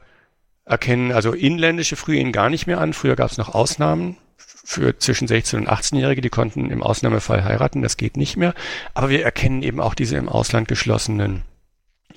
[0.64, 2.92] erkennen also inländische Frühehen gar nicht mehr an.
[2.92, 7.82] Früher gab es noch Ausnahmen für zwischen 16 und 18-Jährige, die konnten im Ausnahmefall heiraten,
[7.82, 8.54] das geht nicht mehr.
[8.94, 11.42] Aber wir erkennen eben auch diese im Ausland geschlossenen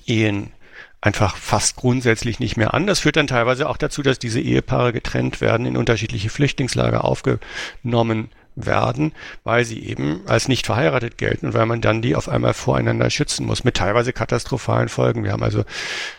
[0.06, 0.52] Ehen
[1.00, 2.86] einfach fast grundsätzlich nicht mehr an.
[2.86, 8.30] Das führt dann teilweise auch dazu, dass diese Ehepaare getrennt werden, in unterschiedliche Flüchtlingslager aufgenommen
[8.66, 9.12] werden,
[9.44, 13.10] weil sie eben als nicht verheiratet gelten und weil man dann die auf einmal voreinander
[13.10, 15.24] schützen muss, mit teilweise katastrophalen Folgen.
[15.24, 15.64] Wir haben also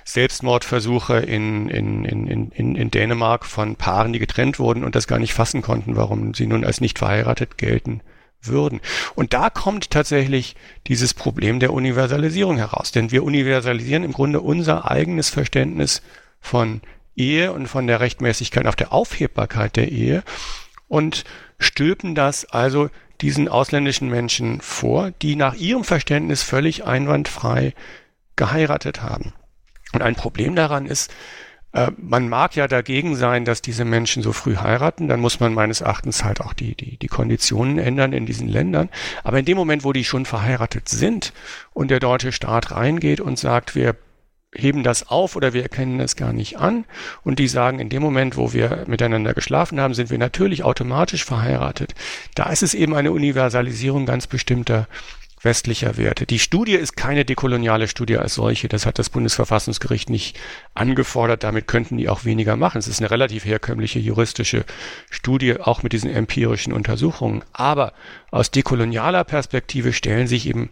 [0.05, 5.19] Selbstmordversuche in, in, in, in, in Dänemark von Paaren, die getrennt wurden und das gar
[5.19, 8.01] nicht fassen konnten, warum sie nun als nicht verheiratet gelten
[8.41, 8.79] würden.
[9.15, 10.55] Und da kommt tatsächlich
[10.87, 16.01] dieses Problem der Universalisierung heraus, denn wir universalisieren im Grunde unser eigenes Verständnis
[16.39, 16.81] von
[17.15, 20.23] Ehe und von der Rechtmäßigkeit auf der Aufhebbarkeit der Ehe
[20.87, 21.25] und
[21.59, 22.89] stülpen das also
[23.21, 27.73] diesen ausländischen Menschen vor, die nach ihrem Verständnis völlig einwandfrei
[28.35, 29.33] geheiratet haben.
[29.91, 31.11] Und ein Problem daran ist,
[31.73, 35.53] äh, man mag ja dagegen sein, dass diese Menschen so früh heiraten, dann muss man
[35.53, 38.89] meines Erachtens halt auch die, die, die Konditionen ändern in diesen Ländern.
[39.23, 41.33] Aber in dem Moment, wo die schon verheiratet sind
[41.73, 43.95] und der deutsche Staat reingeht und sagt, wir
[44.53, 46.85] heben das auf oder wir erkennen es gar nicht an
[47.23, 51.23] und die sagen, in dem Moment, wo wir miteinander geschlafen haben, sind wir natürlich automatisch
[51.23, 51.93] verheiratet.
[52.35, 54.87] Da ist es eben eine Universalisierung ganz bestimmter
[55.41, 56.25] westlicher Werte.
[56.25, 58.67] Die Studie ist keine dekoloniale Studie als solche.
[58.67, 60.37] Das hat das Bundesverfassungsgericht nicht
[60.73, 61.43] angefordert.
[61.43, 62.79] Damit könnten die auch weniger machen.
[62.79, 64.65] Es ist eine relativ herkömmliche juristische
[65.09, 67.43] Studie, auch mit diesen empirischen Untersuchungen.
[67.53, 67.93] Aber
[68.31, 70.69] aus dekolonialer Perspektive stellen sich eben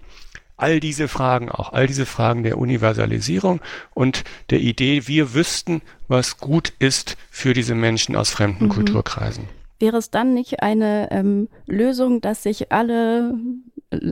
[0.58, 3.62] all diese Fragen auch, all diese Fragen der Universalisierung
[3.94, 8.70] und der Idee, wir wüssten, was gut ist für diese Menschen aus fremden mhm.
[8.70, 9.46] Kulturkreisen.
[9.80, 13.36] Wäre es dann nicht eine ähm, Lösung, dass sich alle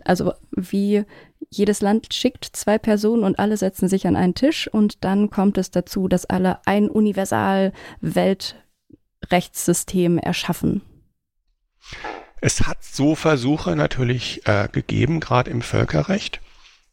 [0.04, 1.06] also wie
[1.50, 5.58] jedes Land schickt zwei Personen und alle setzen sich an einen Tisch und dann kommt
[5.58, 10.82] es dazu, dass alle ein universal Weltrechtssystem erschaffen.
[12.46, 16.42] Es hat so Versuche natürlich äh, gegeben, gerade im Völkerrecht.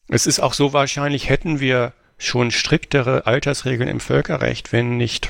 [0.08, 5.28] Es ist auch so wahrscheinlich, hätten wir schon striktere Altersregeln im Völkerrecht, wenn nicht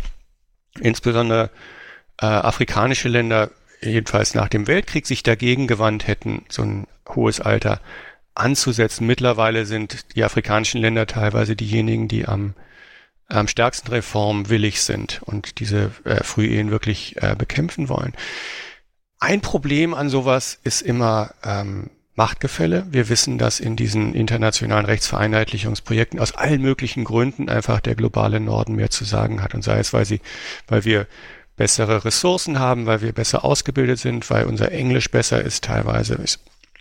[0.79, 1.51] insbesondere
[2.21, 7.81] äh, afrikanische Länder jedenfalls nach dem Weltkrieg sich dagegen gewandt hätten, so ein hohes Alter
[8.37, 9.09] anzusetzen.
[9.09, 12.55] Mittlerweile sind die afrikanischen Länder teilweise diejenigen, die am,
[13.27, 18.15] am stärksten reformwillig sind und diese äh, Frühehen wirklich äh, bekämpfen wollen.
[19.23, 22.89] Ein Problem an sowas ist immer ähm, Machtgefälle.
[22.91, 28.75] Wir wissen, dass in diesen internationalen Rechtsvereinheitlichungsprojekten aus allen möglichen Gründen einfach der globale Norden
[28.75, 29.55] mehr zu sagen hat.
[29.55, 30.21] Und sei es, weil sie,
[30.67, 31.07] weil wir
[31.57, 36.19] bessere Ressourcen haben, weil wir besser ausgebildet sind, weil unser Englisch besser ist teilweise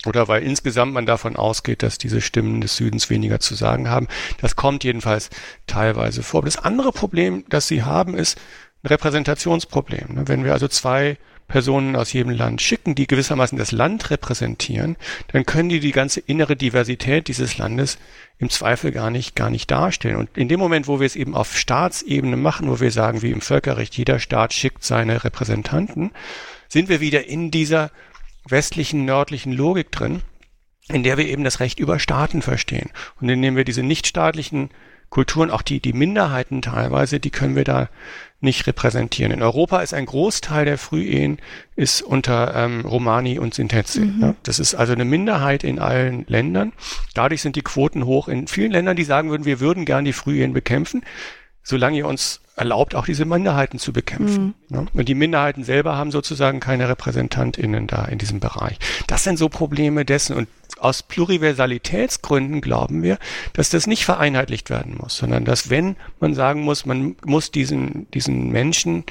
[0.07, 4.07] oder weil insgesamt man davon ausgeht, dass diese Stimmen des Südens weniger zu sagen haben.
[4.39, 5.29] Das kommt jedenfalls
[5.67, 6.41] teilweise vor.
[6.41, 8.39] das andere Problem, das sie haben, ist
[8.81, 10.23] ein Repräsentationsproblem.
[10.25, 11.19] Wenn wir also zwei
[11.51, 14.95] Personen aus jedem Land schicken, die gewissermaßen das Land repräsentieren,
[15.31, 17.99] dann können die die ganze innere Diversität dieses Landes
[18.39, 20.15] im Zweifel gar nicht, gar nicht darstellen.
[20.15, 23.31] Und in dem Moment, wo wir es eben auf Staatsebene machen, wo wir sagen, wie
[23.31, 26.11] im Völkerrecht, jeder Staat schickt seine Repräsentanten,
[26.69, 27.91] sind wir wieder in dieser
[28.47, 30.21] westlichen, nördlichen Logik drin,
[30.87, 32.89] in der wir eben das Recht über Staaten verstehen.
[33.19, 34.69] Und indem wir diese nichtstaatlichen
[35.11, 37.89] Kulturen, auch die, die Minderheiten teilweise, die können wir da
[38.39, 39.33] nicht repräsentieren.
[39.33, 41.37] In Europa ist ein Großteil der Frühehen
[41.75, 43.99] ist unter ähm, Romani und Sintetzi.
[43.99, 44.21] Mhm.
[44.21, 44.35] Ja?
[44.43, 46.71] Das ist also eine Minderheit in allen Ländern.
[47.13, 50.13] Dadurch sind die Quoten hoch in vielen Ländern, die sagen würden, wir würden gern die
[50.13, 51.03] Frühehen bekämpfen,
[51.61, 54.53] solange ihr uns erlaubt, auch diese Minderheiten zu bekämpfen.
[54.69, 54.75] Mhm.
[54.75, 54.85] Ja?
[54.93, 58.77] Und die Minderheiten selber haben sozusagen keine RepräsentantInnen da in diesem Bereich.
[59.07, 60.35] Das sind so Probleme dessen.
[60.35, 60.47] Und
[60.77, 63.17] aus Pluriversalitätsgründen glauben wir,
[63.53, 68.09] dass das nicht vereinheitlicht werden muss, sondern dass wenn man sagen muss, man muss diesen,
[68.11, 69.05] diesen Menschen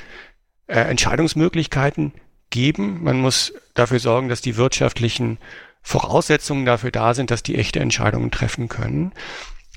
[0.68, 2.12] äh, Entscheidungsmöglichkeiten
[2.50, 5.38] geben, man muss dafür sorgen, dass die wirtschaftlichen
[5.82, 9.12] Voraussetzungen dafür da sind, dass die echte Entscheidungen treffen können.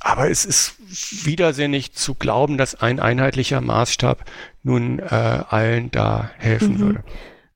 [0.03, 0.75] Aber es ist
[1.25, 4.25] widersinnig zu glauben, dass ein einheitlicher Maßstab
[4.61, 6.79] nun äh, allen da helfen mhm.
[6.79, 7.03] würde.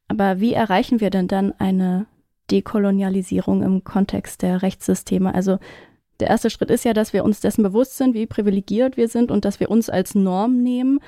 [0.07, 2.07] Aber wie erreichen wir denn dann eine
[2.49, 5.35] Dekolonialisierung im Kontext der Rechtssysteme?
[5.35, 5.59] Also
[6.21, 9.29] der erste Schritt ist ja, dass wir uns dessen bewusst sind, wie privilegiert wir sind
[9.29, 10.99] und dass wir uns als Norm nehmen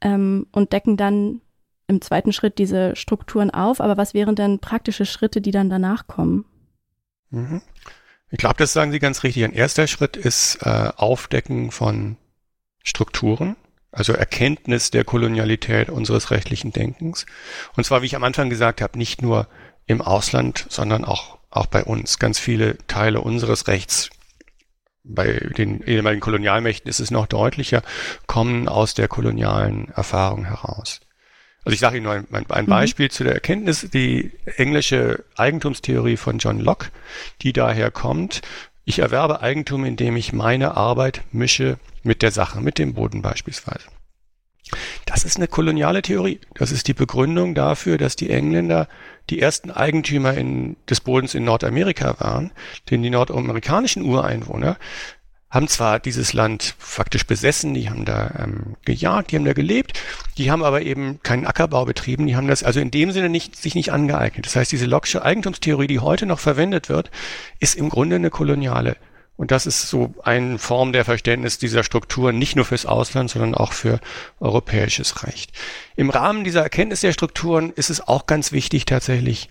[0.00, 1.40] ähm, und decken dann
[1.88, 3.80] im zweiten Schritt diese Strukturen auf.
[3.80, 6.44] Aber was wären denn praktische Schritte, die dann danach kommen?
[7.30, 7.62] Mhm.
[8.34, 9.44] Ich glaube, das sagen Sie ganz richtig.
[9.44, 12.16] Ein erster Schritt ist äh, Aufdecken von
[12.82, 13.54] Strukturen,
[13.92, 17.26] also Erkenntnis der Kolonialität unseres rechtlichen Denkens.
[17.76, 19.46] Und zwar, wie ich am Anfang gesagt habe, nicht nur
[19.86, 22.18] im Ausland, sondern auch, auch bei uns.
[22.18, 24.10] Ganz viele Teile unseres Rechts,
[25.04, 27.82] bei den ehemaligen Kolonialmächten ist es noch deutlicher,
[28.26, 30.98] kommen aus der kolonialen Erfahrung heraus.
[31.64, 32.68] Also ich sage Ihnen nur ein, ein mhm.
[32.68, 33.10] Beispiel mhm.
[33.10, 36.88] zu der Erkenntnis, die englische Eigentumstheorie von John Locke,
[37.42, 38.42] die daher kommt,
[38.84, 43.86] ich erwerbe Eigentum, indem ich meine Arbeit mische mit der Sache, mit dem Boden beispielsweise.
[45.06, 46.40] Das ist eine koloniale Theorie.
[46.54, 48.88] Das ist die Begründung dafür, dass die Engländer
[49.30, 52.50] die ersten Eigentümer in, des Bodens in Nordamerika waren,
[52.90, 54.76] denn die nordamerikanischen Ureinwohner
[55.54, 60.00] haben zwar dieses Land faktisch besessen, die haben da ähm, gejagt, die haben da gelebt,
[60.36, 63.54] die haben aber eben keinen Ackerbau betrieben, die haben das also in dem Sinne nicht,
[63.54, 64.46] sich nicht angeeignet.
[64.46, 67.10] Das heißt, diese Lockische Eigentumstheorie, die heute noch verwendet wird,
[67.60, 68.96] ist im Grunde eine koloniale.
[69.36, 73.54] Und das ist so eine Form der Verständnis dieser Strukturen, nicht nur fürs Ausland, sondern
[73.54, 74.00] auch für
[74.40, 75.52] europäisches Recht.
[75.96, 79.48] Im Rahmen dieser Erkenntnis der Strukturen ist es auch ganz wichtig, tatsächlich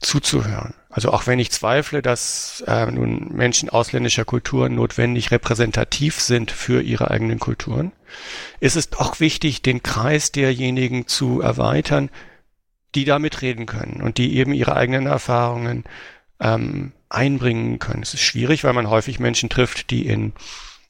[0.00, 0.74] zuzuhören.
[0.96, 6.80] Also auch wenn ich zweifle, dass äh, nun Menschen ausländischer Kulturen notwendig repräsentativ sind für
[6.80, 7.92] ihre eigenen Kulturen,
[8.60, 12.08] ist es doch wichtig, den Kreis derjenigen zu erweitern,
[12.94, 15.84] die da mitreden können und die eben ihre eigenen Erfahrungen
[16.40, 18.02] ähm, einbringen können.
[18.02, 20.32] Es ist schwierig, weil man häufig Menschen trifft, die in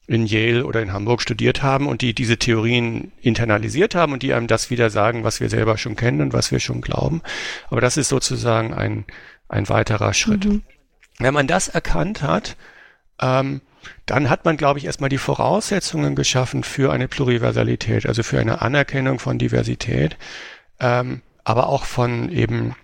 [0.09, 4.35] in Yale oder in Hamburg studiert haben und die diese Theorien internalisiert haben und die
[4.35, 7.23] einem das wieder sagen, was wir selber schon kennen und was wir schon glauben.
[7.71, 9.05] Aber das ist sozusagen ein,
[9.49, 10.45] ein weiterer Schritt.
[10.45, 10.63] Mhm.
[11.19, 12.57] Wenn man das erkannt hat,
[13.21, 13.61] ähm,
[14.05, 18.63] dann hat man, glaube ich, erstmal die Voraussetzungen geschaffen für eine Pluriversalität, also für eine
[18.63, 20.17] Anerkennung von Diversität,
[20.81, 22.75] ähm, aber auch von eben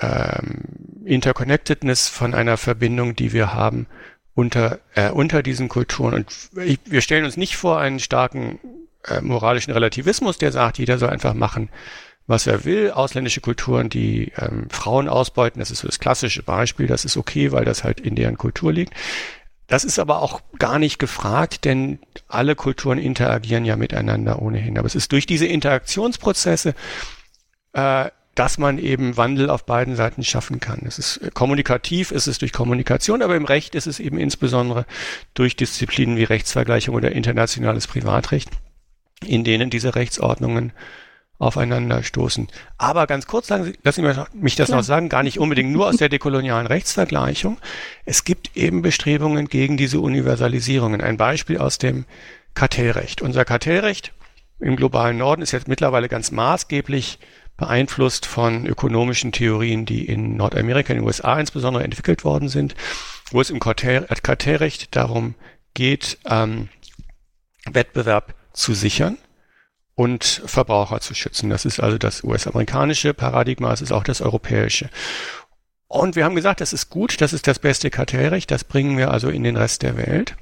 [0.00, 0.64] ähm,
[1.04, 3.86] Interconnectedness, von einer Verbindung, die wir haben
[4.34, 6.14] unter, äh, unter diesen Kulturen.
[6.14, 8.58] Und ich, wir stellen uns nicht vor einen starken
[9.06, 11.70] äh, moralischen Relativismus, der sagt, jeder soll einfach machen,
[12.30, 12.92] was er will.
[12.92, 17.52] Ausländische Kulturen, die ähm, Frauen ausbeuten, das ist so das klassische Beispiel, das ist okay,
[17.52, 18.94] weil das halt in deren Kultur liegt.
[19.66, 24.78] Das ist aber auch gar nicht gefragt, denn alle Kulturen interagieren ja miteinander ohnehin.
[24.78, 26.74] Aber es ist durch diese Interaktionsprozesse,
[27.72, 30.82] äh, dass man eben Wandel auf beiden Seiten schaffen kann.
[30.86, 34.86] Es ist äh, kommunikativ, ist es durch Kommunikation, aber im Recht ist es eben insbesondere
[35.34, 38.50] durch Disziplinen wie Rechtsvergleichung oder internationales Privatrecht,
[39.24, 40.72] in denen diese Rechtsordnungen
[41.40, 42.48] aufeinander stoßen.
[42.78, 44.78] Aber ganz kurz sagen, lassen Sie mich das Klar.
[44.78, 47.58] noch sagen, gar nicht unbedingt nur aus der dekolonialen Rechtsvergleichung.
[48.04, 51.00] Es gibt eben Bestrebungen gegen diese Universalisierungen.
[51.00, 52.04] Ein Beispiel aus dem
[52.54, 53.22] Kartellrecht.
[53.22, 54.12] Unser Kartellrecht
[54.60, 57.18] im globalen Norden ist jetzt mittlerweile ganz maßgeblich
[57.56, 62.74] beeinflusst von ökonomischen Theorien, die in Nordamerika, in den USA insbesondere entwickelt worden sind,
[63.30, 65.34] wo es im Kartell, Kartellrecht darum
[65.72, 66.68] geht, ähm,
[67.64, 69.16] Wettbewerb zu sichern
[70.00, 71.50] und Verbraucher zu schützen.
[71.50, 74.88] Das ist also das US-amerikanische Paradigma, es ist auch das europäische.
[75.88, 79.10] Und wir haben gesagt, das ist gut, das ist das beste Kartellrecht, das bringen wir
[79.10, 80.36] also in den Rest der Welt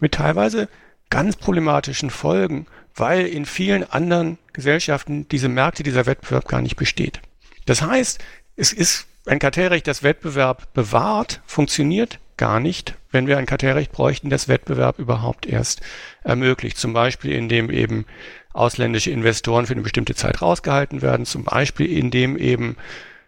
[0.00, 0.68] mit teilweise
[1.10, 7.20] ganz problematischen Folgen, weil in vielen anderen Gesellschaften diese Märkte, dieser Wettbewerb gar nicht besteht.
[7.66, 8.18] Das heißt,
[8.56, 14.28] es ist ein Kartellrecht, das Wettbewerb bewahrt, funktioniert gar nicht, wenn wir ein Kartellrecht bräuchten,
[14.28, 15.82] das Wettbewerb überhaupt erst
[16.24, 16.78] ermöglicht.
[16.78, 18.06] Zum Beispiel, indem eben
[18.54, 22.76] ausländische Investoren für eine bestimmte Zeit rausgehalten werden, zum Beispiel indem eben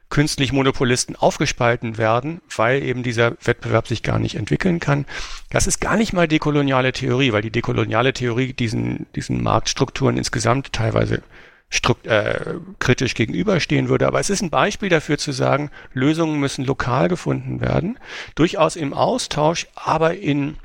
[0.09, 5.05] künstlich Monopolisten aufgespalten werden, weil eben dieser Wettbewerb sich gar nicht entwickeln kann.
[5.51, 10.73] Das ist gar nicht mal dekoloniale Theorie, weil die dekoloniale Theorie diesen, diesen Marktstrukturen insgesamt
[10.73, 11.23] teilweise
[11.69, 14.07] strukt, äh, kritisch gegenüberstehen würde.
[14.07, 17.99] Aber es ist ein Beispiel dafür zu sagen, Lösungen müssen lokal gefunden werden,
[18.37, 20.57] durchaus im Austausch, aber in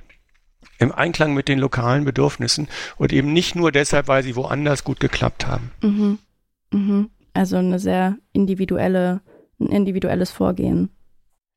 [0.82, 2.68] im Einklang mit den lokalen Bedürfnissen
[2.98, 5.72] und eben nicht nur deshalb, weil sie woanders gut geklappt haben.
[5.82, 6.20] Mhm.
[6.72, 7.10] Mhm.
[7.34, 9.22] Also eine sehr individuelle,
[9.60, 10.90] ein individuelles Vorgehen.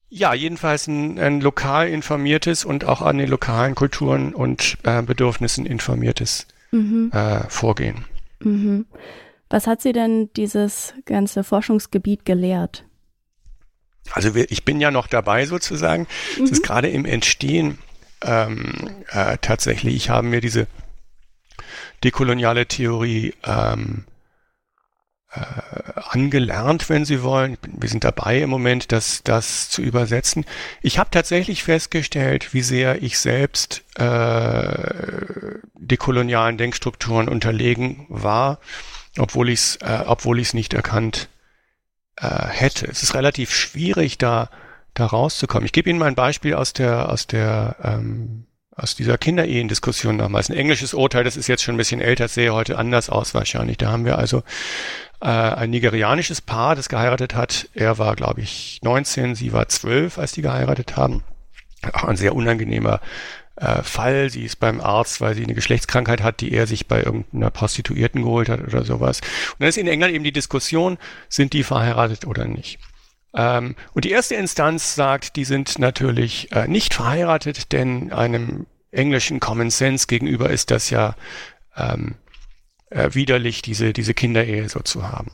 [0.09, 5.67] Ja, jedenfalls ein, ein lokal informiertes und auch an den lokalen Kulturen und äh, Bedürfnissen
[5.67, 7.11] informiertes mhm.
[7.13, 8.05] äh, Vorgehen.
[8.41, 8.87] Mhm.
[9.49, 12.85] Was hat Sie denn dieses ganze Forschungsgebiet gelehrt?
[14.13, 16.07] Also wir, ich bin ja noch dabei sozusagen.
[16.43, 16.67] Es ist mhm.
[16.67, 17.79] gerade im Entstehen
[18.25, 20.67] ähm, äh, tatsächlich, ich habe mir diese
[22.03, 24.05] dekoloniale Theorie ähm,
[25.35, 25.41] äh,
[25.97, 27.59] angelernt, wenn Sie wollen.
[27.63, 30.45] Wir sind dabei im Moment, das, das zu übersetzen.
[30.83, 38.61] Ich habe tatsächlich festgestellt, wie sehr ich selbst äh, dekolonialen Denkstrukturen unterlegen war,
[39.19, 41.29] obwohl ich es äh, nicht erkannt
[42.17, 42.87] äh, hätte.
[42.87, 44.51] Es ist relativ schwierig, da
[44.95, 45.67] da rauszukommen.
[45.67, 50.51] Ich gebe Ihnen mal ein Beispiel aus der, aus der, ähm, aus dieser Kinderehen-Diskussion damals.
[50.51, 53.77] Ein englisches Urteil, das ist jetzt schon ein bisschen älter, sähe heute anders aus wahrscheinlich.
[53.77, 54.43] Da haben wir also
[55.21, 57.69] äh, ein nigerianisches Paar, das geheiratet hat.
[57.75, 61.23] Er war, glaube ich, 19, sie war 12, als die geheiratet haben.
[61.93, 63.01] Auch ein sehr unangenehmer
[63.57, 64.31] äh, Fall.
[64.31, 68.23] Sie ist beim Arzt, weil sie eine Geschlechtskrankheit hat, die er sich bei irgendeiner Prostituierten
[68.23, 69.21] geholt hat oder sowas.
[69.21, 72.79] Und dann ist in England eben die Diskussion, sind die verheiratet oder nicht.
[73.35, 79.41] Ähm, und die erste Instanz sagt, die sind natürlich äh, nicht verheiratet, denn einem englischen
[79.41, 81.17] Common Sense gegenüber ist das ja
[81.77, 82.15] ähm,
[82.91, 85.31] äh, widerlich, diese, diese Kinderehe so zu haben.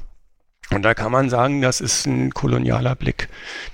[0.71, 3.29] Und da kann man sagen, das ist ein kolonialer Blick.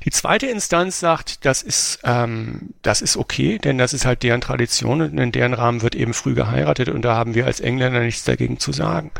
[0.05, 4.41] Die zweite Instanz sagt, das ist, ähm, das ist okay, denn das ist halt deren
[4.41, 8.01] Tradition und in deren Rahmen wird eben früh geheiratet und da haben wir als Engländer
[8.01, 9.11] nichts dagegen zu sagen.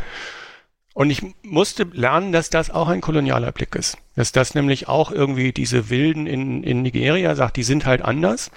[0.97, 3.99] Und ich musste lernen, dass das auch ein kolonialer Blick ist.
[4.15, 8.51] Dass das nämlich auch irgendwie diese Wilden in, in Nigeria sagt, die sind halt anders.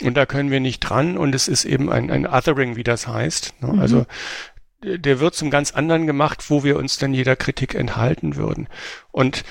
[0.00, 1.18] Und da können wir nicht dran.
[1.18, 3.54] Und es ist eben ein, ein Othering, wie das heißt.
[3.60, 3.72] Ne?
[3.72, 3.80] Mhm.
[3.80, 4.06] Also
[4.84, 8.68] der wird zum ganz anderen gemacht, wo wir uns dann jeder Kritik enthalten würden.
[9.10, 9.42] Und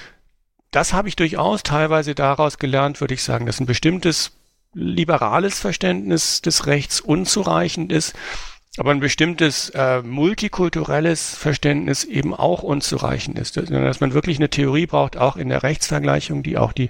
[0.71, 4.31] das habe ich durchaus teilweise daraus gelernt, würde ich sagen, dass ein bestimmtes
[4.73, 8.15] liberales Verständnis des Rechts unzureichend ist
[8.79, 13.57] aber ein bestimmtes äh, multikulturelles Verständnis eben auch unzureichend ist.
[13.57, 16.89] Dass man wirklich eine Theorie braucht, auch in der Rechtsvergleichung, die auch die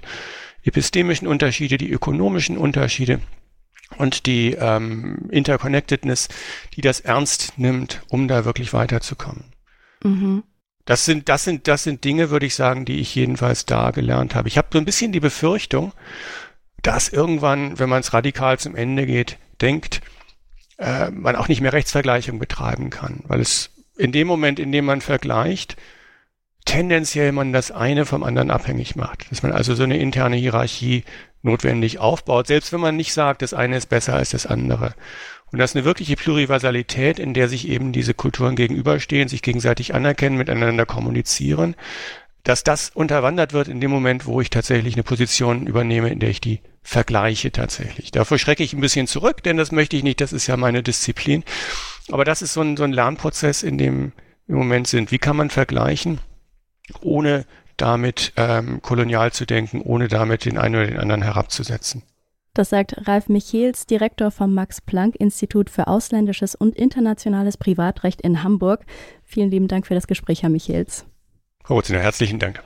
[0.62, 3.20] epistemischen Unterschiede, die ökonomischen Unterschiede
[3.96, 6.28] und die ähm, Interconnectedness,
[6.76, 9.46] die das ernst nimmt, um da wirklich weiterzukommen.
[10.04, 10.44] Mhm.
[10.84, 14.36] Das sind, das sind, das sind Dinge, würde ich sagen, die ich jedenfalls da gelernt
[14.36, 14.46] habe.
[14.46, 15.92] Ich habe so ein bisschen die Befürchtung,
[16.82, 20.02] dass irgendwann, wenn man es radikal zum Ende geht, denkt,
[20.80, 24.86] äh, man auch nicht mehr Rechtsvergleichung betreiben kann, weil es in dem Moment, in dem
[24.86, 25.76] man vergleicht,
[26.64, 29.30] tendenziell man das eine vom anderen abhängig macht.
[29.30, 31.04] Dass man also so eine interne Hierarchie
[31.42, 34.94] notwendig aufbaut, selbst wenn man nicht sagt, das eine ist besser als das andere.
[35.52, 39.94] Und das ist eine wirkliche Pluriversalität, in der sich eben diese Kulturen gegenüberstehen, sich gegenseitig
[39.94, 41.74] anerkennen, miteinander kommunizieren,
[42.44, 46.30] dass das unterwandert wird in dem Moment, wo ich tatsächlich eine Position übernehme, in der
[46.30, 48.10] ich die vergleiche tatsächlich.
[48.10, 50.82] Davor schrecke ich ein bisschen zurück, denn das möchte ich nicht, das ist ja meine
[50.82, 51.44] Disziplin.
[52.10, 54.12] Aber das ist so ein, so ein Lernprozess, in dem
[54.48, 55.12] im Moment sind.
[55.12, 56.18] Wie kann man vergleichen,
[57.00, 57.44] ohne
[57.76, 62.02] damit ähm, kolonial zu denken, ohne damit den einen oder den anderen herabzusetzen?
[62.52, 68.84] Das sagt Ralf Michels, Direktor vom Max-Planck-Institut für ausländisches und internationales Privatrecht in Hamburg.
[69.22, 71.06] Vielen lieben Dank für das Gespräch, Herr Michels.
[71.62, 72.62] Frau Rutziner, herzlichen Dank.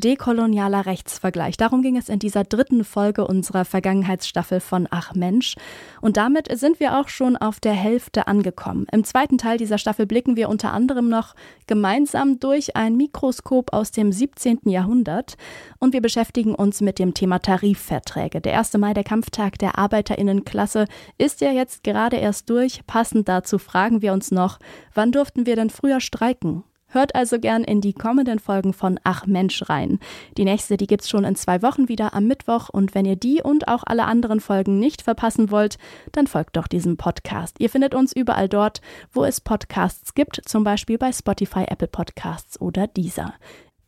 [0.00, 1.56] Dekolonialer Rechtsvergleich.
[1.56, 5.54] Darum ging es in dieser dritten Folge unserer Vergangenheitsstaffel von Ach Mensch.
[6.00, 8.86] Und damit sind wir auch schon auf der Hälfte angekommen.
[8.90, 11.34] Im zweiten Teil dieser Staffel blicken wir unter anderem noch
[11.66, 14.60] gemeinsam durch ein Mikroskop aus dem 17.
[14.64, 15.36] Jahrhundert
[15.78, 18.40] und wir beschäftigen uns mit dem Thema Tarifverträge.
[18.40, 18.74] Der 1.
[18.78, 20.86] Mai, der Kampftag der Arbeiterinnenklasse,
[21.18, 22.84] ist ja jetzt gerade erst durch.
[22.86, 24.58] Passend dazu fragen wir uns noch,
[24.92, 26.64] wann durften wir denn früher streiken?
[26.94, 29.98] Hört also gern in die kommenden Folgen von Ach Mensch rein.
[30.38, 33.42] Die nächste, die gibt's schon in zwei Wochen wieder am Mittwoch und wenn ihr die
[33.42, 35.76] und auch alle anderen Folgen nicht verpassen wollt,
[36.12, 37.56] dann folgt doch diesem Podcast.
[37.58, 38.80] Ihr findet uns überall dort,
[39.12, 43.34] wo es Podcasts gibt, zum Beispiel bei Spotify, Apple Podcasts oder dieser.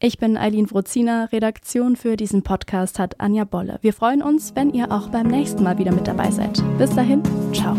[0.01, 3.79] Ich bin Eileen Wrozina, Redaktion für diesen Podcast hat Anja Bolle.
[3.83, 6.61] Wir freuen uns, wenn ihr auch beim nächsten Mal wieder mit dabei seid.
[6.77, 7.23] Bis dahin,
[7.55, 7.77] ciao.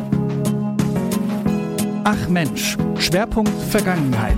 [2.05, 4.37] Ach Mensch, Schwerpunkt Vergangenheit.